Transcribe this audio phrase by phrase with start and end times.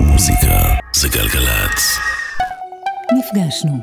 [0.00, 1.98] מוזיקה זה גלגלצ.
[3.18, 3.78] נפגשנו.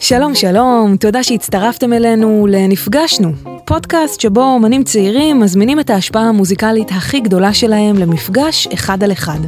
[0.00, 3.32] שלום שלום, תודה שהצטרפתם אלינו ל"נפגשנו",
[3.64, 9.38] פודקאסט שבו אומנים צעירים מזמינים את ההשפעה המוזיקלית הכי גדולה שלהם למפגש אחד על אחד.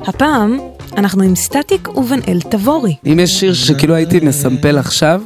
[0.00, 0.58] הפעם
[0.96, 2.94] אנחנו עם סטטיק ובן אל תבורי.
[3.06, 5.22] אם יש שיר שכאילו הייתי מסמפל עכשיו,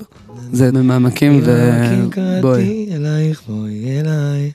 [0.52, 2.86] זה ממעמקים ובואי.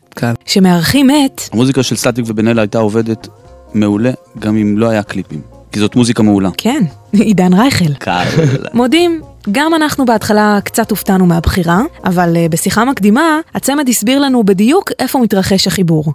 [0.10, 0.34] קל.
[0.46, 3.28] שמארחים את המוזיקה של סטטיק ובן אלה הייתה עובדת
[3.74, 5.42] מעולה, גם אם לא היה קליפים.
[5.72, 6.50] כי זאת מוזיקה מעולה.
[6.58, 7.94] כן, עידן רייכל.
[7.94, 8.26] קל.
[8.74, 14.92] מודים, גם אנחנו בהתחלה קצת הופתענו מהבחירה, אבל אה, בשיחה מקדימה, הצמד הסביר לנו בדיוק
[15.00, 16.14] איפה מתרחש החיבור.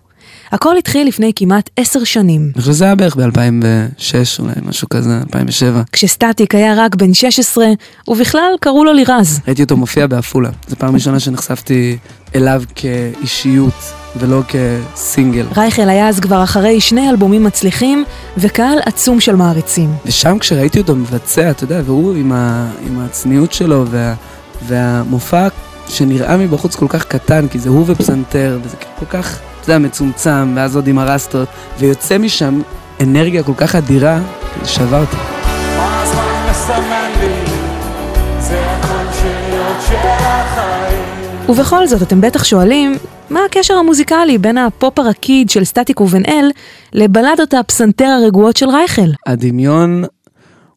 [0.52, 5.18] הכל התחיל לפני כמעט עשר שנים, אני חושב שזה היה בערך ב-2006 אולי, משהו כזה,
[5.18, 5.82] 2007.
[5.92, 7.66] כשסטטיק היה רק בן 16,
[8.08, 9.40] ובכלל קראו לו לירז.
[9.46, 10.50] ראיתי אותו מופיע בעפולה.
[10.68, 11.96] זו פעם ראשונה שנחשפתי
[12.34, 15.46] אליו כאישיות ולא כסינגל.
[15.56, 18.04] רייכל היה אז כבר אחרי שני אלבומים מצליחים,
[18.38, 19.90] וקהל עצום של מעריצים.
[20.06, 24.14] ושם כשראיתי אותו מבצע, אתה יודע, והוא עם, ה, עם הצניעות שלו וה,
[24.66, 25.48] והמופע
[25.88, 29.78] שנראה מבחוץ כל כך קטן, כי זה הוא ופסנתר, וזה כאילו כל כך, אתה יודע,
[29.78, 32.60] מצומצם, ואז עוד עם הרסטות, ויוצא משם
[33.00, 34.20] אנרגיה כל כך אדירה,
[34.64, 35.16] שברתי.
[41.48, 42.96] ובכל זאת, אתם בטח שואלים,
[43.30, 46.50] מה הקשר המוזיקלי בין הפופ הרקיד של סטטיק ובן אל
[46.92, 49.10] לבלדות הפסנתר הרגועות של רייכל?
[49.26, 50.04] הדמיון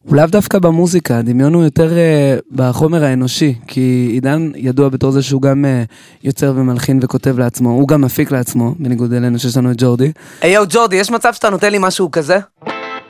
[0.06, 5.22] הוא לאו דווקא במוזיקה, הדמיון הוא יותר uh, בחומר האנושי, כי עידן ידוע בתור זה
[5.22, 9.70] שהוא גם uh, יוצר ומלחין וכותב לעצמו, הוא גם מפיק לעצמו, בניגוד אלינו שיש לנו
[9.70, 10.12] את ג'ורדי.
[10.40, 12.38] היי יואו ג'ורדי, יש מצב שאתה נותן לי משהו כזה?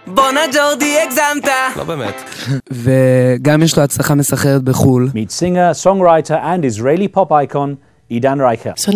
[0.06, 1.50] בואנה ג'ורדי, הגזמת!
[1.76, 2.14] לא באמת.
[2.70, 5.10] וגם יש לו הצלחה מסחררת בחו"ל.
[5.12, 7.76] Meet singer, songwriter, and Israeli pop icon
[8.12, 8.74] Idan Reicher.
[8.76, 8.92] そ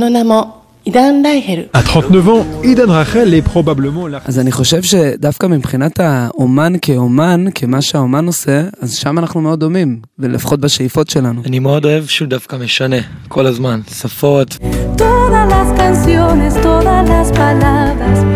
[0.85, 1.79] עידן דייכל.
[1.79, 7.83] את חוט נבו, עידן רחל היא probablement אז אני חושב שדווקא מבחינת האומן כאומן, כמה
[7.83, 11.43] שהאומן עושה, אז שם אנחנו מאוד דומים, ולפחות בשאיפות שלנו.
[11.47, 12.97] אני מאוד אוהב שהוא דווקא משנה,
[13.29, 14.59] כל הזמן, שפות.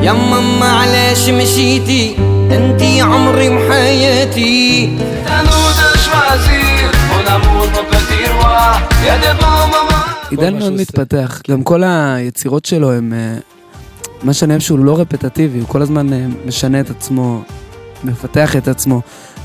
[0.02, 2.16] יממה עלש משיתי,
[10.30, 13.12] עידן מאוד מתפתח, גם כל היצירות שלו הם...
[13.12, 13.38] אה,
[14.22, 17.42] מה שאני אוהב שהוא לא רפטטיבי, הוא כל הזמן אה, משנה את עצמו,
[18.04, 19.00] מפתח את עצמו.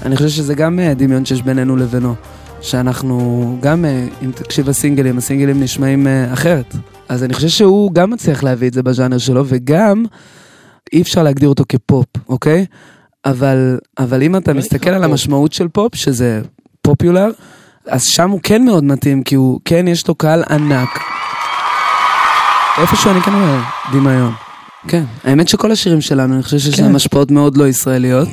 [0.06, 2.16] אני חושב שזה גם אה, דמיון שיש בינינו לבינו,
[2.62, 3.86] שאנחנו גם,
[4.24, 6.76] אם תקשיב לסינגלים, הסינגלים נשמעים אחרת.
[7.10, 10.06] אז אני חושב שהוא גם מצליח להביא את זה בז'אנר שלו, וגם
[10.94, 12.66] אי אפשר להגדיר אותו כפופ, אוקיי?
[13.26, 16.42] אבל, אבל אם אתה מסתכל על המשמעות של פופ, שזה
[16.82, 17.30] פופולר,
[17.90, 21.00] אז שם הוא כן מאוד מתאים, כי הוא כן יש לו קהל ענק.
[22.82, 23.62] איפשהו אני כן רואה
[23.94, 24.32] דמיון.
[24.88, 28.30] כן, האמת שכל השירים שלנו, אני חושב שיש להם השפעות מאוד לא ישראליות.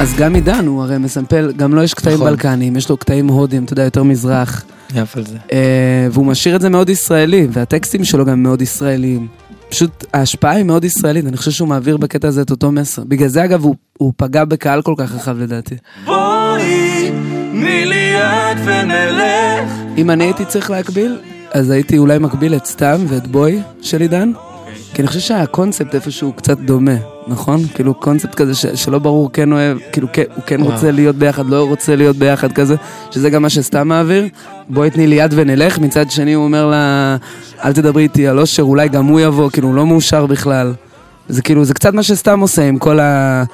[0.00, 2.30] אז גם עידן הוא הרי מסמפל, גם לו יש קטעים נכון.
[2.30, 4.64] בלקנים, יש לו קטעים הודים, אתה יודע, יותר מזרח.
[4.94, 5.36] יפה על זה.
[5.52, 9.26] אה, והוא משאיר את זה מאוד ישראלי, והטקסטים שלו גם מאוד ישראליים.
[9.68, 13.04] פשוט ההשפעה היא מאוד ישראלית, אני חושב שהוא מעביר בקטע הזה את אותו מסר.
[13.04, 15.74] בגלל זה אגב הוא, הוא פגע בקהל כל כך רחב לדעתי.
[16.04, 17.10] בואי,
[17.50, 19.72] תני לי יד ונלך.
[19.96, 21.18] אם אני הייתי צריך להקביל,
[21.52, 24.32] אז הייתי אולי מקביל את סתם ואת בוי של עידן.
[24.94, 27.60] כי אני חושב שהקונספט איפשהו קצת דומה, נכון?
[27.74, 31.46] כאילו קונספט כזה ש- שלא ברור כן אוהב, כאילו כן, הוא כן רוצה להיות ביחד,
[31.46, 32.74] לא רוצה להיות ביחד כזה,
[33.10, 34.24] שזה גם מה שסתם מעביר.
[34.68, 37.16] בואי תני לי יד ונלך, מצד שני הוא אומר לה,
[37.64, 40.72] אל תדברי איתי על אושר, אולי גם הוא יבוא, כאילו הוא לא מאושר בכלל.
[41.28, 43.44] זה כאילו, זה קצת מה שסתם עושה עם כל ה...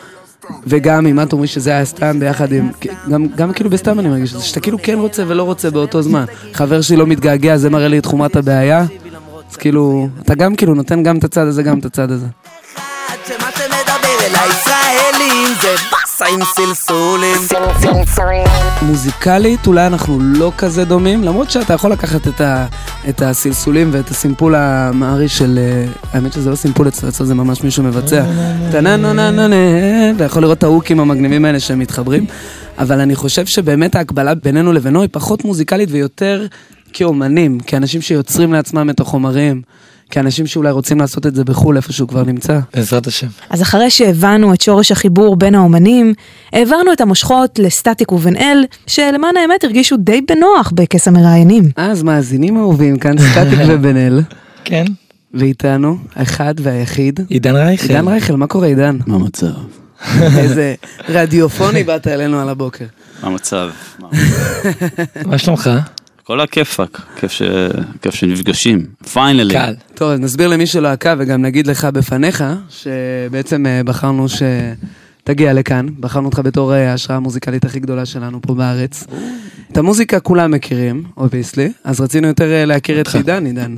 [0.67, 2.71] וגם אם את אומרי שזה היה סתם ביחד עם...
[3.11, 6.25] גם, גם כאילו בסתם אני מרגיש שאתה כאילו כן רוצה ולא רוצה באותו זמן.
[6.53, 8.85] חבר שלי לא מתגעגע, זה מראה לי את חומרת הבעיה.
[9.51, 12.27] אז כאילו, אתה גם כאילו נותן גם את הצד הזה, גם את הצד הזה.
[14.33, 17.37] אל הישראלים זה באסה עם סלסולים
[18.83, 22.67] מוזיקלית אולי אנחנו לא כזה דומים, למרות שאתה יכול לקחת את, ה,
[23.09, 25.59] את הסלסולים ואת הסימפול המערי של...
[25.59, 28.25] אה, האמת שזה לא סימפול אצלו, אצלו זה ממש מישהו מבצע.
[30.17, 32.27] ואתה יכול לראות את ההוקים המגניבים האלה שהם מתחברים.
[32.79, 36.47] אבל אני חושב שבאמת ההקבלה בינינו לבינו היא פחות מוזיקלית ויותר
[36.93, 39.63] כאומנים, כאנשים שיוצרים לעצמם את החומרים,
[40.13, 42.59] כאנשים שאולי רוצים לעשות את זה בחו"ל, איפה שהוא כבר נמצא.
[42.75, 43.27] בעזרת השם.
[43.51, 46.15] אז אחרי שהבנו את שורש החיבור בין האומנים,
[46.53, 51.65] העברנו את המושכות לסטטיק ובן אל, שלמען האמת הרגישו די בנוח בכס המראיינים.
[51.77, 54.21] אז מאזינים אהובים, כאן סטטיק ובן אל,
[54.65, 54.85] כן.
[55.35, 57.89] ואיתנו, האחד והיחיד, עידן רייכל.
[57.89, 58.99] עידן רייכל, מה קורה עידן?
[59.07, 59.47] מה המצב?
[60.39, 60.75] איזה
[61.09, 62.85] רדיופוני באת אלינו על הבוקר.
[63.23, 63.71] מה המצב?
[65.27, 65.71] מה שלומך?
[66.25, 67.43] כל הכיפאק, כיף ש-
[68.03, 69.55] כיף שנפגשים, פיינלי.
[69.55, 69.75] קל.
[69.95, 75.87] טוב, אז נסביר למי שלא עקב וגם נגיד לך בפניך, שבעצם אה, בחרנו שתגיע לכאן,
[76.01, 79.05] בחרנו אותך בתור אה, ההשראה המוזיקלית הכי גדולה שלנו פה בארץ.
[79.73, 83.77] את המוזיקה כולם מכירים, obviously, אז רצינו יותר אה, להכיר את עידן, עידן.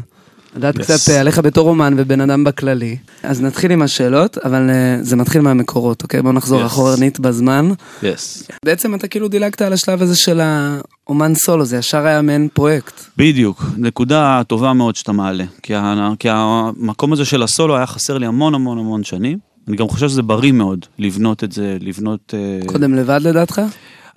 [0.57, 0.83] לדעת Yes.
[0.83, 2.97] קצת אה, עליך בתור אומן ובן אדם בכללי.
[3.23, 6.23] אז נתחיל עם השאלות, אבל אה, זה מתחיל מהמקורות, אוקיי?
[6.23, 6.67] בוא נחזור Yes.
[6.67, 7.71] אחורנית בזמן.
[8.03, 8.49] Yes.
[8.65, 13.01] בעצם אתה כאילו דילגת על השלב הזה של האומן סולו, זה ישר היה מעין פרויקט.
[13.19, 15.45] בדיוק, נקודה טובה מאוד שאתה מעלה.
[15.63, 19.39] כי, ה, כי המקום הזה של הסולו היה חסר לי המון המון המון שנים.
[19.69, 22.35] אני גם חושב שזה בריא מאוד לבנות את זה, לבנות...
[22.37, 23.63] אה, קודם לבד לדעתך?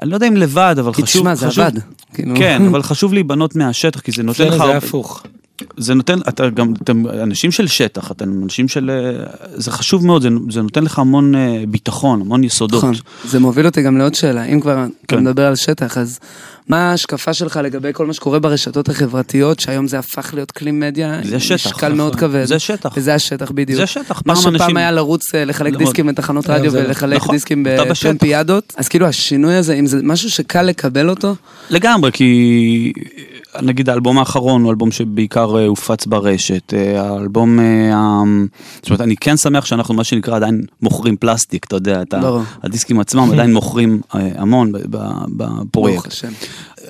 [0.01, 1.21] אני לא יודע אם לבד, אבל כי חשוב...
[1.21, 1.79] תשמע, זה חשוב- עבד.
[2.13, 4.53] כאילו- כן, אבל חשוב להיבנות מהשטח, כי זה נותן לך...
[4.53, 5.23] אצלנו זה הפוך.
[5.77, 8.89] זה נותן, אתה גם, אתם אנשים של שטח, אתם אנשים של...
[8.89, 9.25] אה,
[9.55, 12.77] זה חשוב מאוד, זה, זה נותן לך המון אה, ביטחון, המון יסודות.
[12.83, 12.93] נכון,
[13.25, 15.23] זה מוביל אותי גם לעוד שאלה, אם כבר אתה כן.
[15.23, 16.19] מדבר על שטח, אז
[16.69, 21.19] מה ההשקפה שלך לגבי כל מה שקורה ברשתות החברתיות, שהיום זה הפך להיות כלי מדיה,
[21.23, 22.29] זה שטח, משקל מאוד נכון.
[22.29, 22.45] כבד.
[22.45, 22.89] זה שטח.
[22.97, 23.79] וזה השטח בדיוק.
[23.79, 25.85] זה שטח, מה פעם שפעם אנשים- היה לרוץ אה, לחלק נכון.
[25.85, 26.85] דיסקים בתחנות רדיו זה.
[26.85, 27.85] ולחלק נכון, דיסקים אתה.
[27.85, 31.35] בטרמפיאדות, אז כאילו השינוי הזה, אם זה משהו שקל לקבל אותו,
[31.69, 32.93] לגמרי, כי
[33.61, 37.93] נגיד האלבום האחרון הוא אלבום שבעיקר אה, הופץ ברשת, אה, האלבום, אה,
[38.81, 42.13] זאת אומרת, אני כן שמח שאנחנו מה שנקרא עדיין מוכרים פלסטיק, אתה יודע, את.
[42.63, 44.71] הדיסקים עצמם עדיין מוכרים המון
[45.37, 46.11] בפרויקט.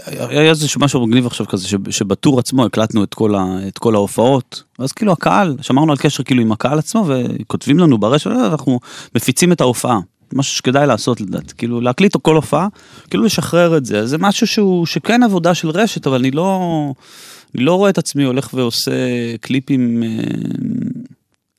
[0.05, 3.95] היה איזה משהו מגניב עכשיו כזה, שב- שבטור עצמו הקלטנו את כל, ה, את כל
[3.95, 8.47] ההופעות, אז כאילו הקהל, שמרנו על קשר כאילו עם הקהל עצמו, וכותבים לנו ברשת, "אה,
[8.47, 8.79] אנחנו
[9.15, 9.99] מפיצים את ההופעה.
[10.33, 12.67] משהו שכדאי לעשות לדעת, כאילו להקליט כל הופעה,
[13.09, 16.93] כאילו לשחרר את זה, זה משהו שהוא, שכן עבודה של רשת, אבל אני לא,
[17.55, 18.91] אני לא רואה את עצמי הולך ועושה
[19.41, 20.09] קליפים אה,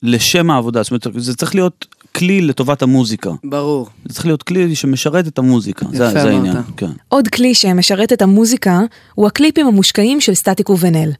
[0.02, 3.88] לשם העבודה, זאת אומרת, זה צריך להיות כלי לטובת המוזיקה, ברור.
[4.04, 6.22] זה צריך להיות כלי שמשרת את המוזיקה, זה, זה.
[6.22, 6.90] העניין, כן.
[7.08, 8.80] עוד כלי שמשרת את המוזיקה
[9.14, 11.10] הוא הקליפים המושקעים של סטטיק ובן-אל.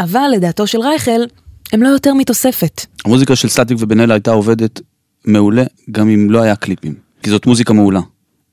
[0.00, 1.20] אבל לדעתו של רייכל,
[1.72, 2.86] הם לא יותר מתוספת.
[3.04, 4.80] המוזיקה של סטטיק ובן-אל הייתה עובדת
[5.26, 8.00] מעולה, גם אם לא היה קליפים, כי זאת מוזיקה מעולה.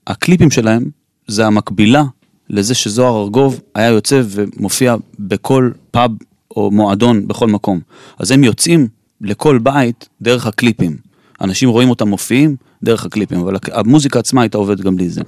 [0.07, 0.83] הקליפים שלהם
[1.27, 2.03] זה המקבילה
[2.49, 6.11] לזה שזוהר ארגוב היה יוצא ומופיע בכל פאב
[6.55, 7.79] או מועדון בכל מקום.
[8.19, 8.87] אז הם יוצאים
[9.21, 10.97] לכל בית דרך הקליפים.
[11.41, 15.21] אנשים רואים אותם מופיעים דרך הקליפים, אבל המוזיקה עצמה הייתה עובדת גם בלי זה.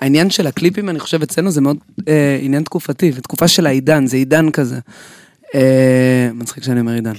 [0.00, 1.76] העניין של הקליפים, אני חושב, אצלנו זה מאוד
[2.08, 4.78] אה, עניין תקופתי, ותקופה של העידן, זה עידן כזה.
[5.54, 7.12] אה, מצחיק שאני אומר עידן.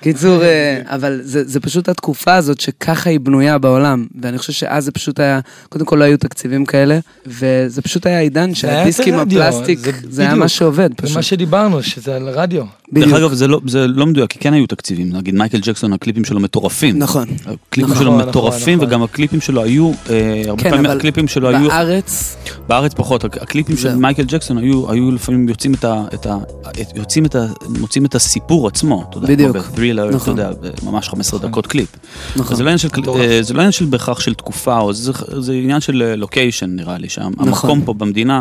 [0.00, 4.84] קיצור, אה, אבל זה, זה פשוט התקופה הזאת שככה היא בנויה בעולם, ואני חושב שאז
[4.84, 9.14] זה פשוט היה, קודם כל לא היו תקציבים כאלה, וזה פשוט היה עידן זה שהדיסקים
[9.14, 10.34] הפלסטיק, זה זה היה.
[10.34, 11.16] מה שעובד זה פשוט.
[11.16, 12.64] מה שדיברנו, שזה על רדיו.
[12.92, 13.08] בדיוק.
[13.08, 15.12] דרך אגב, זה לא, זה לא מדויק, כי כן היו תקציבים.
[15.12, 16.98] נגיד מייקל ג'קסון, הקליפים שלו מטורפים.
[16.98, 17.28] נכון.
[17.46, 18.88] הקליפים נכון, שלו נכון, מטורפים, נכון.
[18.88, 21.68] וגם הקליפים שלו היו, אה, הרבה כן, פעמים אבל הקליפים שלו היו...
[21.68, 22.36] בארץ,
[22.68, 23.94] בארץ פחות, הק- הקליפים של.
[23.94, 26.04] מייקל ג'קסון היו, היו לפעמים יוצאים את ה...
[26.14, 26.36] את ה
[26.80, 27.46] את, יוצאים את ה...
[27.68, 29.56] מוצאים את הסיפור עצמו, אתה יודע, בדיוק.
[29.56, 30.38] כמו בת'רילר, אתה נכון.
[30.38, 30.50] יודע,
[30.82, 31.88] ממש 15 דקות קליפ.
[32.36, 32.56] נכון.
[32.56, 32.88] זה לא עניין של.
[33.08, 37.08] אה, זה לא של בהכרח של תקופה, או זה, זה עניין של לוקיישן נראה לי,
[37.08, 37.84] שהמקום נכון.
[37.84, 38.40] פה במדינה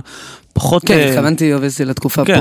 [0.54, 0.86] פחות...
[0.86, 2.34] כן, אה, התכוונתי אובייסטי לתקופה פה.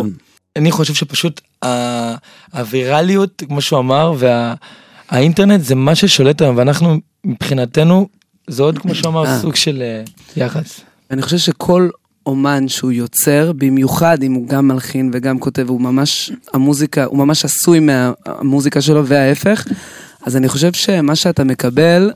[0.56, 2.14] אני חושב שפשוט ה-
[2.52, 8.08] הווירליות, כמו שהוא אמר, והאינטרנט זה מה ששולט היום, ואנחנו מבחינתנו,
[8.46, 9.20] זה עוד כמו שהוא אה.
[9.20, 10.02] אמר, סוג של אה,
[10.36, 10.80] יחס.
[11.10, 11.88] אני חושב שכל
[12.26, 17.44] אומן שהוא יוצר, במיוחד אם הוא גם מלחין וגם כותב, הוא ממש, המוזיקה, הוא ממש
[17.44, 19.64] עשוי מהמוזיקה שלו וההפך,
[20.26, 22.10] אז אני חושב שמה שאתה מקבל,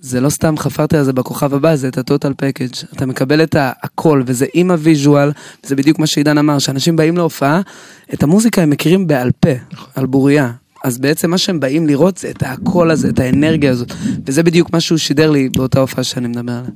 [0.00, 2.70] זה לא סתם חפרתי על זה בכוכב הבא, זה את ה total package.
[2.92, 7.16] אתה מקבל את הכל, וזה עם ה visual, זה בדיוק מה שעידן אמר, שאנשים באים
[7.16, 7.60] להופעה,
[8.14, 9.50] את המוזיקה הם מכירים בעל פה,
[9.94, 10.52] על בוריה.
[10.84, 13.92] אז בעצם מה שהם באים לראות זה את הקול הזה, את האנרגיה הזאת,
[14.26, 16.70] וזה בדיוק מה שהוא שידר לי באותה הופעה שאני מדבר עליה.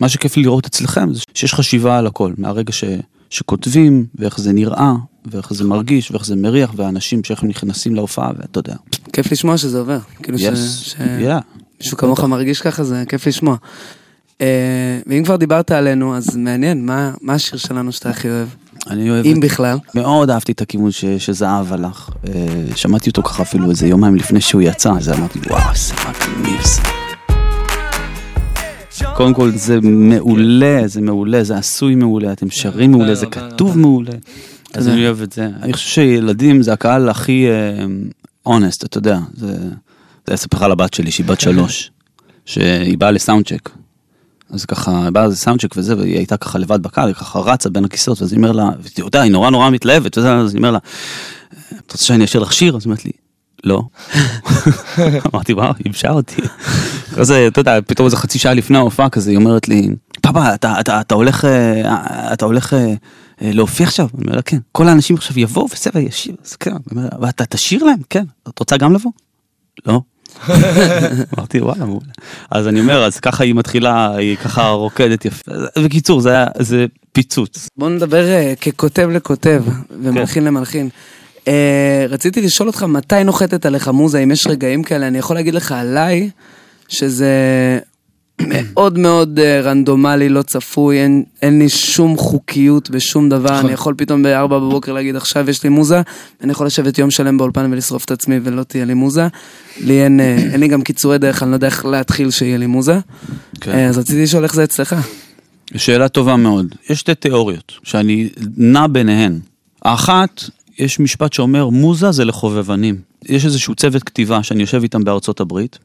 [0.00, 2.84] מה שכיף לי לראות אצלכם זה שיש חשיבה על הכל, מהרגע ש,
[3.30, 4.92] שכותבים, ואיך זה נראה,
[5.26, 8.74] ואיך זה מרגיש, ואיך זה מריח, והאנשים שאיך הם נכנסים להופעה, ואתה יודע.
[9.12, 9.98] כיף לשמוע שזה עובר.
[10.22, 10.42] כאילו ש...
[10.42, 10.94] Yes, ש...
[10.94, 11.63] yeah.
[11.80, 13.56] מישהו כמוך מרגיש ככה, זה כיף לשמוע.
[14.40, 18.48] אה, ואם כבר דיברת עלינו, אז מעניין, מה, מה השיר שלנו שאתה הכי אוהב?
[18.90, 19.26] אני אוהב...
[19.26, 19.78] אם בכלל.
[19.94, 22.10] מאוד אהבתי את הכיוון ש, שזהב הלך.
[22.28, 26.60] אה, שמעתי אותו ככה אפילו איזה יומיים לפני שהוא יצא, אז אמרתי, וואו, זה מגניב
[26.62, 26.80] זה.
[29.16, 34.12] קודם כל זה מעולה, זה מעולה, זה עשוי מעולה, אתם שרים מעולה, זה כתוב מעולה.
[34.74, 35.48] אז אני אוהב את זה.
[35.62, 37.46] אני חושב שילדים זה הקהל הכי
[38.46, 39.18] אונסט, אתה יודע.
[39.34, 39.56] זה
[40.30, 41.90] אספר לך על הבת שלי, שהיא בת שלוש,
[42.46, 43.70] שהיא באה לסאונד צ'ק.
[44.50, 47.70] אז ככה, היא באה לסאונד צ'ק וזה, והיא הייתה ככה לבד בקהל, היא ככה רצה
[47.70, 50.58] בין הכיסאות, ואז היא אומר לה, ואתה יודע, היא נורא נורא מתלהבת, יודע, אז אני
[50.58, 50.78] אומר לה,
[51.78, 52.76] את רוצה שאני אשאיר לך שיר?
[52.76, 53.10] אז היא אומרת לי,
[53.64, 53.82] לא.
[55.34, 56.42] אמרתי, וואו, היא ייבשה אותי.
[57.22, 59.88] זה, אתה יודע, פתאום איזה חצי שעה לפני ההופעה כזה, היא אומרת לי,
[60.20, 62.94] פאפה, אתה, אתה, אתה הולך, אה, אתה הולך אה,
[63.42, 64.08] אה, להופיע עכשיו?
[64.14, 64.58] אני אומר לה, כן.
[64.72, 66.76] כל האנשים עכשיו יבואו וזה וישיר, אז כן.
[67.20, 67.98] ואתה תשאיר להם?
[68.10, 68.24] כן.
[68.48, 69.10] את רוצה גם לבוא?
[69.86, 70.00] לא.
[71.38, 72.06] אמרתי וואלה מעולה.
[72.50, 75.52] אז אני אומר אז ככה היא מתחילה היא ככה רוקדת יפה.
[75.84, 77.68] בקיצור זה היה זה פיצוץ.
[77.76, 79.62] בוא נדבר אה, ככותב לכותב
[80.02, 80.88] ומלחין למלחין.
[81.48, 85.54] אה, רציתי לשאול אותך מתי נוחתת עליך מוזה, אם יש רגעים כאלה, אני יכול להגיד
[85.54, 86.30] לך עליי,
[86.88, 87.30] שזה
[88.40, 93.94] מאוד מאוד אה, רנדומלי, לא צפוי, אין, אין לי שום חוקיות בשום דבר, אני יכול
[93.96, 96.02] פתאום בארבע בבוקר להגיד עכשיו יש לי מוזה,
[96.40, 99.28] אני יכול לשבת יום שלם באולפן ולשרוף את עצמי ולא תהיה לי מוזה.
[99.80, 102.66] לי אין, אה, אין לי גם קיצורי דרך, אני לא יודע איך להתחיל שיהיה לי
[102.66, 102.98] מוזה.
[103.68, 104.96] אה, אז רציתי לשאול איך זה אצלך.
[105.76, 106.74] שאלה טובה מאוד.
[106.90, 109.38] יש שתי תיאוריות שאני נע ביניהן.
[109.82, 110.44] האחת,
[110.78, 112.96] יש משפט שאומר מוזה זה לחובבנים.
[113.28, 115.78] יש איזשהו צוות כתיבה שאני יושב איתם בארצות הברית,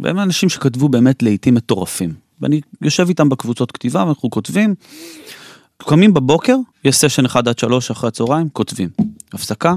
[0.00, 2.14] והם אנשים שכתבו באמת לעיתים מטורפים.
[2.40, 4.74] ואני יושב איתם בקבוצות כתיבה ואנחנו כותבים.
[5.78, 8.88] קמים בבוקר, יש סשן 1 עד 3 אחרי הצהריים, כותבים.
[9.32, 9.74] הפסקה,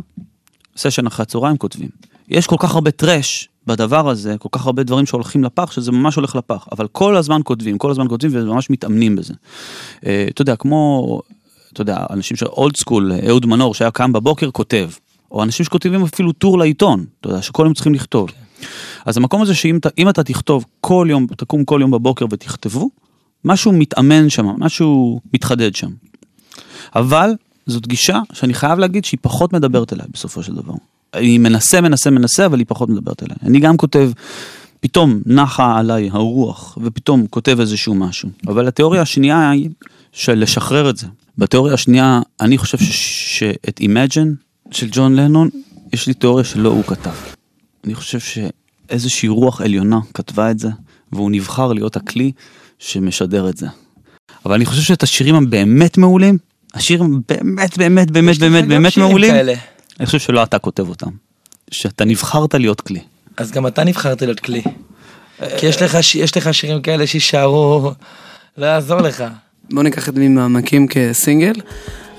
[0.77, 1.89] סשן אחרי הצהריים, כותבים.
[2.29, 6.15] יש כל כך הרבה טראש בדבר הזה, כל כך הרבה דברים שהולכים לפח, שזה ממש
[6.15, 6.67] הולך לפח.
[6.71, 9.33] אבל כל הזמן כותבים, כל הזמן כותבים וממש מתאמנים בזה.
[10.05, 11.21] אה, אתה יודע, כמו,
[11.73, 14.89] אתה יודע, אנשים של אולד סקול, אהוד מנור, שהיה קם בבוקר, כותב.
[15.31, 18.29] או אנשים שכותבים אפילו טור לעיתון, אתה יודע, שכל יום צריכים לכתוב.
[19.05, 22.89] אז המקום הזה שאם אתה, אתה תכתוב כל יום, תקום כל יום בבוקר ותכתבו,
[23.45, 25.89] משהו מתאמן שם, משהו מתחדד שם.
[26.95, 27.31] אבל
[27.67, 30.73] זאת גישה שאני חייב להגיד שהיא פחות מדברת אליי בסופו של דבר.
[31.13, 33.37] אני מנסה, מנסה, מנסה, אבל היא פחות מדברת אליי.
[33.43, 34.11] אני גם כותב,
[34.79, 38.29] פתאום נחה עליי הרוח, ופתאום כותב איזשהו משהו.
[38.47, 39.69] אבל התיאוריה השנייה היא
[40.11, 41.07] של לשחרר את זה.
[41.37, 44.27] בתיאוריה השנייה, אני חושב שאת Imagine
[44.71, 45.49] של ג'ון לנון,
[45.93, 47.38] יש לי תיאוריה שלא הוא כתב.
[47.86, 50.69] אני חושב שאיזושהי רוח עליונה כתבה את זה,
[51.12, 52.31] והוא נבחר להיות הכלי
[52.79, 53.67] שמשדר את זה.
[54.45, 56.38] אבל אני חושב שאת השירים הבאמת מעולים,
[56.74, 59.53] השירים באמת באמת באמת באמת באמת מעולים, כאלה.
[60.00, 61.09] אני חושב שלא אתה כותב אותם.
[61.71, 63.00] שאתה נבחרת להיות כלי.
[63.38, 64.62] אז גם אתה נבחרת להיות כלי.
[65.57, 67.91] כי יש לך, ש- יש לך שירים כאלה שיישארו,
[68.57, 69.24] לא יעזור לך.
[69.71, 71.53] בוא ניקח את ממעמקים כסינגל.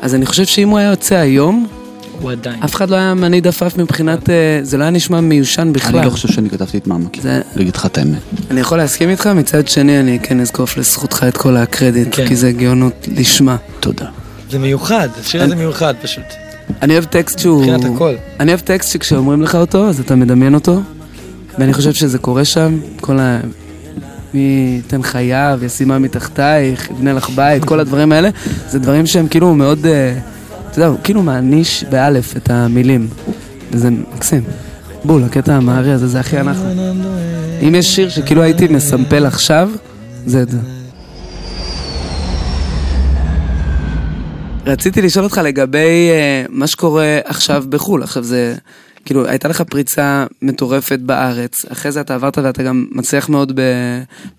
[0.01, 1.69] אז אני חושב שאם הוא היה יוצא היום,
[2.21, 2.63] הוא עדיין.
[2.63, 5.97] אף אחד לא היה מניד עפעף מבחינת, אה, זה לא היה נשמע מיושן בכלל.
[5.97, 8.19] אני לא חושב שאני כתבתי את מעמקים, זה- להגיד לך את האמת.
[8.51, 12.29] אני יכול להסכים איתך, מצד שני אני כן אזקוף לזכותך את כל הקרדיט, כן.
[12.29, 13.57] כי זה גאונות לשמה.
[13.81, 14.07] תודה.
[14.51, 16.25] זה מיוחד, השיר הזה מיוחד פשוט.
[16.83, 17.61] אני אוהב טקסט שהוא...
[17.65, 18.15] מבחינת הכל.
[18.41, 20.81] אני אוהב טקסט שכשאומרים לך אותו, אז אתה מדמיין אותו,
[21.59, 23.41] ואני חושב שזה קורה שם, כל ה...
[24.35, 24.41] מי
[24.85, 28.29] ייתן חייו, ישימה מתחתייך, יבנה לך בית, כל הדברים האלה,
[28.69, 30.15] זה דברים שהם כאילו מאוד, אה,
[30.71, 33.09] אתה יודע, הוא כאילו מעניש באלף את המילים,
[33.73, 34.43] וזה מקסים.
[35.05, 36.71] בול, הקטע המהרי הזה, זה הכי אנחנו.
[37.69, 39.71] אם יש שיר שכאילו הייתי מסמפל עכשיו,
[40.27, 40.59] זה את זה.
[44.67, 48.55] רציתי לשאול אותך לגבי uh, מה שקורה עכשיו בחו"ל, עכשיו זה,
[49.05, 53.63] כאילו, הייתה לך פריצה מטורפת בארץ, אחרי זה אתה עברת ואתה גם מצליח מאוד ב,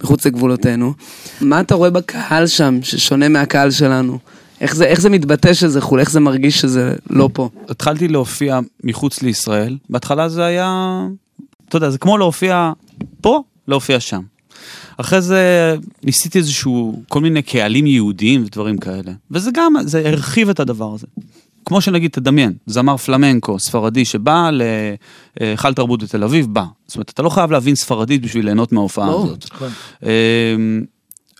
[0.04, 0.94] מחוץ לגבולותינו.
[1.42, 4.20] מה אתה רואה בקהל שם, ששונה מהקהל שלנו?
[4.62, 7.50] איך זה, איך זה מתבטא שזה חו"ל, איך זה מרגיש שזה לא פה?
[7.70, 11.02] התחלתי להופיע מחוץ לישראל, בהתחלה זה היה,
[11.70, 12.72] אתה יודע, זה כמו להופיע
[13.22, 14.22] פה, להופיע שם.
[14.98, 19.12] אחרי זה ניסיתי איזשהו, כל מיני קהלים יהודיים ודברים כאלה.
[19.32, 21.08] וזה גם, זה הרחיב את הדבר הזה.
[21.66, 24.50] כמו שנגיד, תדמיין, זמר פלמנקו, ספרדי, שבא
[25.40, 26.64] להיכל תרבות בתל אביב, בא.
[26.88, 29.10] זאת אומרת, אתה לא חייב להבין ספרדית בשביל ליהנות מההופעה.
[29.10, 29.46] הזאת.
[30.04, 30.08] אמ,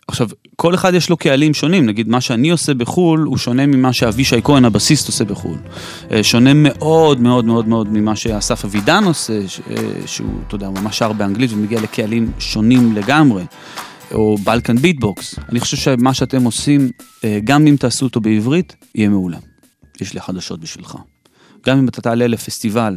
[0.08, 3.92] עכשיו, כל אחד יש לו קהלים שונים, נגיד מה שאני עושה בחו"ל הוא שונה ממה
[3.92, 5.58] שאבישי כהן הבסיסט עושה בחו"ל.
[6.10, 9.40] אה, שונה מאוד מאוד מאוד מאוד ממה שאסף אבידן עושה,
[9.70, 13.44] אה, שהוא, אתה יודע, ממש שר באנגלית ומגיע לקהלים שונים לגמרי.
[14.14, 15.38] או בלקן ביטבוקס.
[15.48, 16.90] אני חושב שמה שאתם עושים,
[17.24, 19.38] אה, גם אם תעשו אותו בעברית, יהיה מעולה.
[20.00, 20.96] יש לי חדשות בשבילך.
[21.66, 22.96] גם אם אתה תעלה לפסטיבל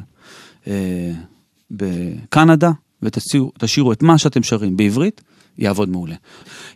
[1.71, 2.71] בקנדה
[3.01, 5.21] ותשאירו תשאירו את מה שאתם שרים בעברית,
[5.57, 6.15] יעבוד מעולה.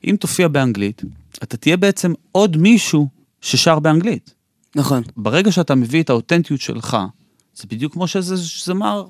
[0.07, 1.01] אם תופיע באנגלית,
[1.43, 3.07] אתה תהיה בעצם עוד מישהו
[3.41, 4.33] ששר באנגלית.
[4.75, 5.03] נכון.
[5.17, 6.97] ברגע שאתה מביא את האותנטיות שלך,
[7.55, 9.05] זה בדיוק כמו שאיזה זמר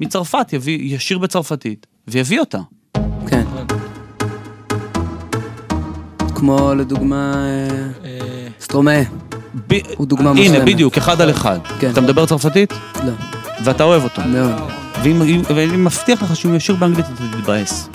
[0.00, 2.58] מצרפת יביא, ישיר בצרפתית, ויביא אותה.
[3.26, 3.44] כן.
[6.34, 7.34] כמו לדוגמה
[8.04, 9.02] אה, סטרומאה.
[9.68, 9.74] ב...
[9.96, 10.64] הוא דוגמה הנה, מושלמת.
[10.64, 11.58] בדיוק, אחד על אחד.
[11.80, 11.90] כן.
[11.90, 12.72] אתה מדבר צרפתית,
[13.04, 13.12] לא,
[13.64, 14.22] ואתה אוהב אותו.
[14.26, 14.70] מאוד.
[15.48, 17.88] ואני מבטיח לך שהוא ישיר באנגלית, אתה תתבאס.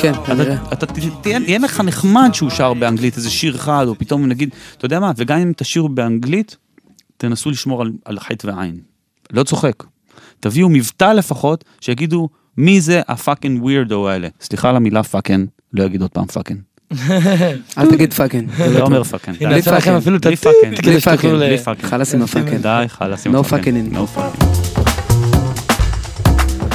[0.00, 0.56] כן, כנראה.
[0.72, 0.86] אתה, אתה
[1.20, 5.00] תהיה, יהיה לך נחמד שהוא שר באנגלית, איזה שיר אחד, או פתאום נגיד, אתה יודע
[5.00, 6.56] מה, וגם אם תשירו באנגלית,
[7.16, 8.80] תנסו לשמור על, על חי"ת ועין.
[9.32, 9.84] לא צוחק.
[10.40, 14.28] תביאו מבטא לפחות, שיגידו מי זה ה fucking weirdo האלה.
[14.40, 16.60] סליחה על המילה fucking, לא אגיד עוד פעם fucking.
[17.78, 18.50] אל תגיד fucking.
[18.56, 18.82] זה לא טוב.
[18.86, 19.36] אומר fucking.
[19.38, 20.04] בלי fucking.
[20.82, 21.34] בלי fucking.
[21.34, 21.90] בלי fucking.
[21.90, 22.62] חלאס עם ה fucking.
[22.62, 23.92] די, חלאס עם No ה fucking.
[23.92, 24.77] fucking in.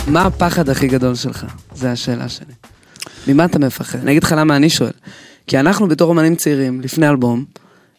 [0.08, 1.46] מה הפחד הכי גדול שלך?
[1.76, 2.54] זו השאלה שלי.
[3.28, 4.00] ממה אתה מפחד?
[4.00, 4.92] אני אגיד לך למה אני שואל.
[5.48, 7.46] כי אנחנו בתור אומנים צעירים, לפני אלבום,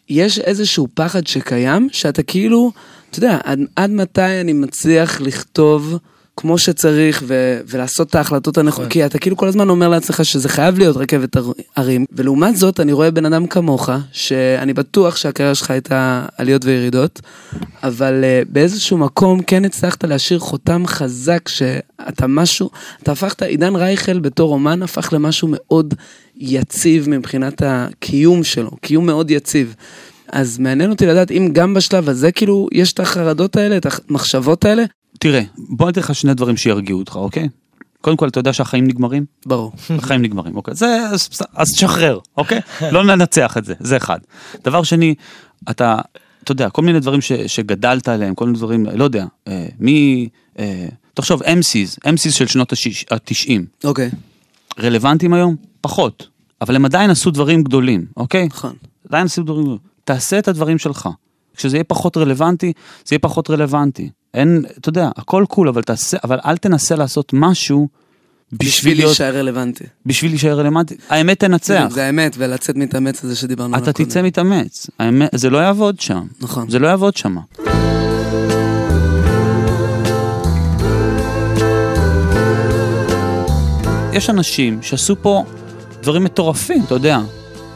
[0.09, 2.71] יש איזשהו פחד שקיים, שאתה כאילו,
[3.09, 5.97] אתה יודע, עד, עד מתי אני מצליח לכתוב
[6.37, 10.49] כמו שצריך ו- ולעשות את ההחלטות הנכונות, כי אתה כאילו כל הזמן אומר לעצמך שזה
[10.49, 11.37] חייב להיות רכבת
[11.75, 17.21] הרים, ולעומת זאת אני רואה בן אדם כמוך, שאני בטוח שהקריירה שלך הייתה עליות וירידות,
[17.83, 22.69] אבל uh, באיזשהו מקום כן הצלחת להשאיר חותם חזק שאתה משהו,
[23.03, 25.93] אתה הפכת, עידן רייכל בתור אומן הפך למשהו מאוד
[26.37, 29.75] יציב מבחינת הקיום שלו, קיום מאוד יציב.
[30.31, 34.65] אז מעניין אותי לדעת אם גם בשלב הזה כאילו יש את החרדות האלה, את המחשבות
[34.65, 34.83] האלה.
[35.19, 37.49] תראה, בוא ניתן לך שני דברים שירגיעו אותך, אוקיי?
[38.01, 39.25] קודם כל, אתה יודע שהחיים נגמרים?
[39.45, 39.71] ברור.
[39.89, 40.75] החיים נגמרים, אוקיי?
[40.75, 41.05] זה,
[41.53, 42.59] אז, תשחרר, אוקיי?
[42.93, 44.19] לא ננצח את זה, זה אחד.
[44.63, 45.15] דבר שני,
[45.69, 45.97] אתה,
[46.43, 50.29] אתה יודע, כל מיני דברים ש, שגדלת עליהם, כל מיני דברים, לא יודע, אה, מי,
[50.59, 54.09] אה, תחשוב, MCs, MCs של שנות ה-90, אוקיי,
[54.79, 55.55] רלוונטיים היום?
[55.81, 56.27] פחות.
[56.61, 58.47] אבל הם עדיין עשו דברים גדולים, אוקיי?
[58.47, 58.73] נכון.
[59.09, 59.79] עדיין עשו דברים גדולים.
[60.03, 61.09] תעשה את הדברים שלך.
[61.55, 62.73] כשזה יהיה פחות רלוונטי,
[63.05, 64.09] זה יהיה פחות רלוונטי.
[64.33, 67.87] אין, אתה יודע, הכל קול, אבל תעשה, אבל אל תנסה לעשות משהו
[68.51, 69.83] בשביל בשביל להיות, להישאר רלוונטי.
[70.05, 70.95] בשביל להישאר רלוונטי.
[71.09, 71.87] האמת תנצח.
[71.91, 74.87] זה האמת, ולצאת מתאמץ הזה שדיברנו עליו אתה תצא מתאמץ.
[74.99, 76.23] האמת, זה לא יעבוד שם.
[76.41, 76.69] נכון.
[76.69, 77.37] זה לא יעבוד שם.
[84.13, 85.43] יש אנשים שעשו פה
[86.01, 87.19] דברים מטורפים, אתה יודע,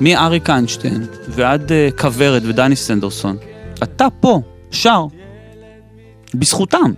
[0.02, 3.38] מאריק איינשטיין ועד uh, כוורת ודני סנדרסון.
[3.84, 5.06] אתה פה, שר,
[6.34, 6.92] בזכותם.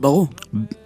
[0.00, 0.26] ברור.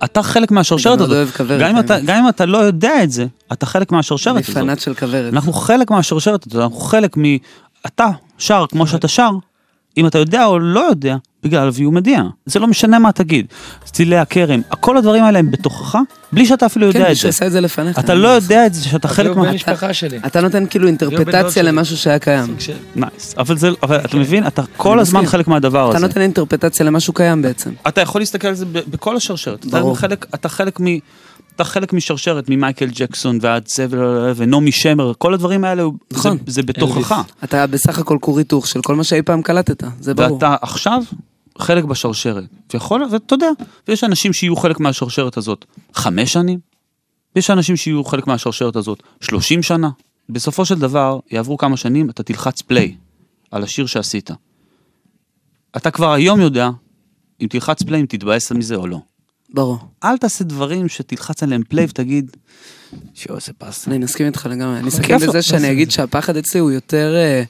[0.04, 1.16] אתה חלק מהשרשרת אני מאוד הזאת.
[1.16, 2.00] אוהב כוורת, גם אם אתה-.
[2.00, 4.54] גם אם אתה לא יודע את זה, אתה חלק מהשרשרת אני הזאת.
[4.54, 5.32] פנאט של כוורת.
[5.32, 7.22] אנחנו חלק מהשרשרת הזאת, אנחנו חלק מ...
[7.86, 8.08] אתה
[8.38, 9.30] שר כמו שאתה שר,
[9.98, 12.22] אם אתה יודע או לא יודע, בגלל ויו מדיע.
[12.46, 13.46] זה לא משנה מה תגיד.
[13.84, 15.98] צילי הכרם, כל הדברים האלה הם בתוכך,
[16.32, 17.28] בלי שאתה אפילו יודע כן, את מישהו זה.
[17.28, 17.98] עשה את זה לפניך.
[17.98, 20.26] אתה לא יודע את זה שאתה חלק אביהו מה...
[20.26, 21.62] אתה נותן כאילו אינטרפטציה שלי.
[21.62, 22.56] למשהו שהיה קיים.
[22.96, 23.34] נייס.
[23.38, 25.26] אבל זה, אבל אתה מבין, אתה כל הזמן.
[25.26, 26.06] חלק מהדבר אתה הזה.
[26.06, 27.70] נותן אינטרפטציה למשהו קיים בעצם.
[27.88, 29.66] אתה יכול להסתכל על זה בכל השרשרת.
[29.66, 29.96] אתה ברור.
[29.96, 30.84] חלק, אתה חלק מ...
[31.58, 36.36] אתה חלק משרשרת, ממייקל ג'קסון ועד סבל ונעמי שמר, כל הדברים האלה, נכון.
[36.36, 37.22] זה, זה בתוכך.
[37.44, 40.34] אתה בסך הכל כור היתוך של כל מה שאי פעם קלטת, זה ברור.
[40.34, 41.02] ואתה עכשיו
[41.58, 42.44] חלק בשרשרת.
[42.74, 43.46] ויכול, ואתה יודע,
[43.88, 46.58] ויש אנשים שיהיו חלק מהשרשרת הזאת חמש שנים,
[47.36, 49.90] ויש אנשים שיהיו חלק מהשרשרת הזאת שלושים שנה.
[50.28, 52.94] בסופו של דבר, יעברו כמה שנים, אתה תלחץ פליי
[53.50, 54.30] על השיר שעשית.
[55.76, 56.70] אתה כבר היום יודע,
[57.40, 58.98] אם תלחץ פליי, אם תתבאס מזה או לא.
[59.54, 59.78] ברור.
[60.04, 62.30] אל תעשה דברים שתלחץ עליהם פליי ותגיד,
[63.14, 63.90] שיו, זה באסה.
[63.90, 64.78] אני מסכים איתך לגמרי.
[64.78, 65.18] אני אסכם.
[65.18, 67.42] בזה שאני אגיד שהפחד אצלי הוא יותר אה,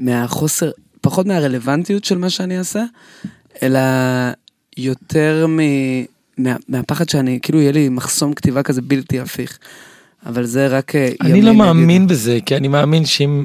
[0.00, 2.84] מהחוסר, פחות מהרלוונטיות של מה שאני אעשה,
[3.62, 3.80] אלא
[4.76, 5.58] יותר מ...
[6.38, 9.58] מה, מהפחד שאני, כאילו יהיה לי מחסום כתיבה כזה בלתי הפיך.
[10.26, 10.96] אבל זה רק...
[10.96, 11.54] אה, אני לא.
[11.54, 13.44] מאמין בזה, כי אני מאמין שאם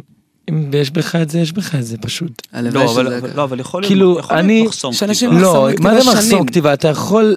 [0.49, 2.47] אם יש בך את זה, יש בך את זה פשוט.
[2.53, 3.37] הלוואי לא, אבל, שזה אבל, ככה.
[3.37, 5.47] לא, אבל יכול להיות, כאילו, יכול אני- להיות מחסום שאנשים כתיבה.
[5.49, 6.45] מחסום לא, מה זה מחסום.
[6.47, 6.73] כתיבה?
[6.73, 7.35] אתה יכול,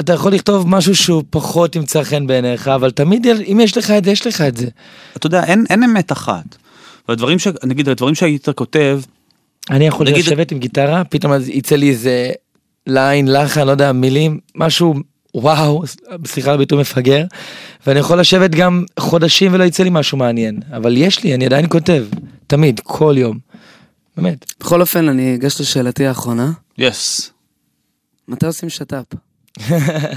[0.00, 4.04] אתה יכול לכתוב משהו שהוא פחות ימצא חן בעיניך, אבל תמיד, אם יש לך את
[4.04, 4.66] זה, יש לך את זה.
[5.16, 6.44] אתה יודע, אין, אין אמת אחת.
[7.08, 7.46] והדברים ש...
[7.64, 9.00] נגיד, הדברים שהיית כותב,
[9.70, 12.30] אני יכול נגיד- לשבת עם גיטרה, פתאום יצא לי איזה
[12.86, 14.94] ליין, לחן, לא יודע, מילים, משהו,
[15.34, 15.82] וואו,
[16.26, 17.24] סליחה על הביטוי מפגר,
[17.86, 21.66] ואני יכול לשבת גם חודשים ולא יצא לי משהו מעניין, אבל יש לי, אני עדיין
[21.68, 22.06] כותב,
[22.46, 23.38] תמיד, כל יום.
[24.16, 24.52] באמת.
[24.60, 26.52] בכל אופן, אני אגש לשאלתי האחרונה.
[26.78, 27.30] יס.
[28.28, 29.14] מתי עושים שת"פ?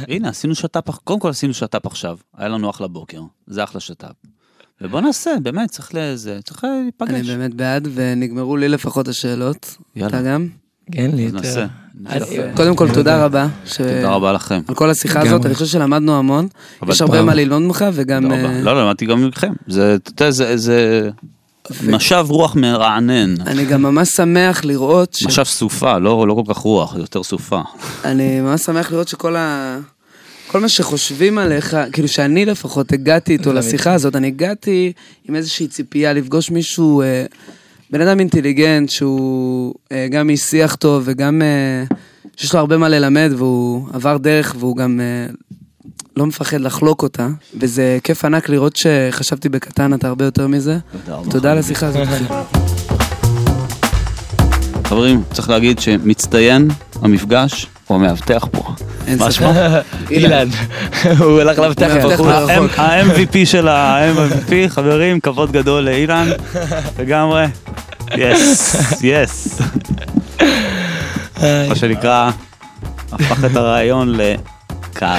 [0.07, 2.17] הנה, עשינו שת"פ, קודם כל עשינו שת"פ עכשיו.
[2.37, 4.11] היה לנו אחלה בוקר, זה אחלה שת"פ.
[4.81, 7.29] ובוא נעשה, באמת, צריך לזה, צריך אני להיפגש.
[7.29, 9.77] באמת בעד, ונגמרו לי לפחות השאלות.
[9.95, 10.07] יאללה.
[10.19, 10.47] אתה גם?
[10.93, 11.47] אין לי אז יותר.
[11.47, 11.65] נעשה.
[12.45, 13.47] אני- קודם כל, תודה רבה.
[13.77, 14.61] תודה רבה לכם.
[14.67, 15.21] על כל השיחה.
[15.21, 16.47] הזאת, אני חושב שלמדנו המון.
[16.87, 18.31] יש הרבה מה ללמוד ממך, וגם...
[18.31, 19.53] אה, לא, לא, למדתי גם מכם.
[19.67, 19.97] זה,
[21.69, 23.35] זה משב רוח מרענן.
[23.41, 25.25] אני גם ממש שמח לראות, ש...
[25.25, 27.61] משב סופה, לא, לא כל כך רוח, יותר סופה.
[28.05, 29.77] אני ממש שמח לראות שכל ה...
[30.47, 34.93] כל מה שחושבים עליך, כאילו שאני לפחות הגעתי איתו לשיחה הזאת, אני הגעתי
[35.29, 37.25] עם איזושהי ציפייה לפגוש מישהו, אה,
[37.89, 41.95] בן אדם אינטליגנט, שהוא אה, גם איש שיח טוב וגם אה,
[42.37, 45.33] שיש לו הרבה מה ללמד, והוא עבר דרך והוא גם אה,
[46.17, 47.27] לא מפחד לחלוק אותה,
[47.59, 50.77] וזה כיף ענק לראות שחשבתי בקטן, אתה הרבה יותר מזה.
[50.91, 51.31] תודה רבה.
[51.31, 52.07] תודה על השיחה הזאת.
[54.83, 56.67] חברים, צריך להגיד שמצטיין
[57.01, 58.63] המפגש הוא המאבטח פה.
[59.07, 59.39] אין מה ספק.
[59.39, 59.53] שמו?
[60.11, 60.47] אילן,
[61.19, 62.27] הוא הלך לאבטח בחוץ.
[62.77, 66.27] ה-MVP של ה-MVP, חברים, כבוד גדול לאילן,
[66.99, 67.45] לגמרי.
[68.17, 69.59] יס, יס.
[71.41, 72.31] מה שנקרא,
[73.11, 75.17] הפך את הרעיון לקל.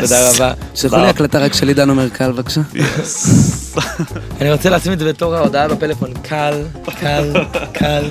[0.00, 0.52] תודה רבה.
[0.74, 2.60] שלחו לי הקלטה רק של עידן אומר קל בבקשה.
[4.40, 6.62] אני רוצה לשים את זה בתור ההודעה בפלאפון, קל,
[7.00, 7.32] קל,
[7.72, 8.04] קל.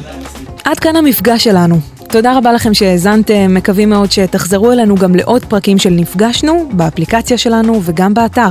[0.63, 1.79] עד כאן המפגש שלנו.
[2.09, 7.81] תודה רבה לכם שהאזנתם, מקווים מאוד שתחזרו אלינו גם לעוד פרקים של נפגשנו, באפליקציה שלנו
[7.83, 8.49] וגם באתר.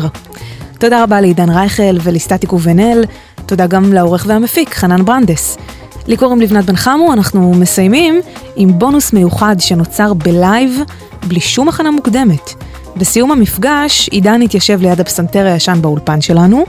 [0.78, 3.04] תודה רבה לעידן רייכל ולסטטיק ובן-אל,
[3.46, 5.58] תודה גם לעורך והמפיק, חנן ברנדס.
[6.06, 8.20] לי קוראים לבנת בן חמו, אנחנו מסיימים
[8.56, 10.80] עם בונוס מיוחד שנוצר בלייב,
[11.26, 12.65] בלי שום הכנה מוקדמת.
[12.96, 16.64] בסיום המפגש, עידן התיישב ליד הפסנתר הישן באולפן שלנו,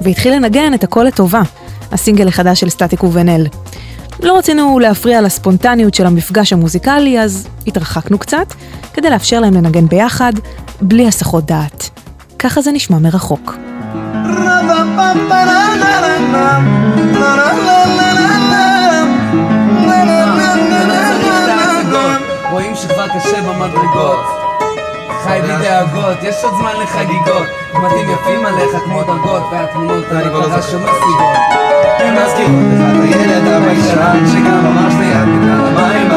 [0.00, 1.42] והתחיל לנגן את הקול לטובה,
[1.92, 3.46] הסינגל החדש של סטטיק ובן-אל.
[4.22, 8.54] לא רצינו להפריע לספונטניות של המפגש המוזיקלי, אז התרחקנו קצת,
[8.94, 10.32] כדי לאפשר להם לנגן ביחד,
[10.80, 11.90] בלי הסחות דעת.
[12.38, 13.56] ככה זה נשמע מרחוק.
[22.50, 24.39] רואים שכבר קשה במדרגות
[25.24, 27.46] חי בלי דאגות, יש עוד זמן לחגיגות.
[27.74, 31.36] בתים יפים עליך כמו דרגות והתמונות המטרה שמשיגות.
[31.98, 36.09] הם מזכירות לך את הילד הביישן שגם ממש ליד בגלל המים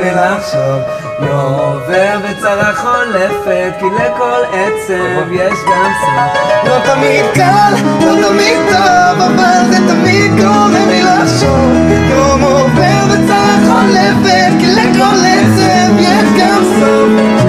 [0.00, 0.82] לי לחשוב.
[1.30, 6.42] עובר וצרה חולפת, כי לכל עצב יש גם סוף.
[6.64, 11.72] לא תמיד קל, לא תמיד טוב, אבל זה תמיד גורם לי לחשוב.
[12.10, 17.41] יום עובר וצרה חולפת, כי לכל עצב יש גם סוף.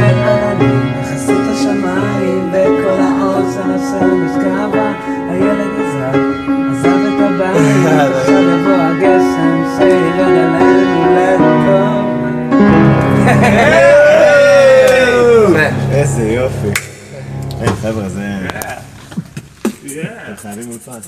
[17.84, 18.48] חבר'ה, זה...
[20.24, 21.00] אתם חייבים אולפן.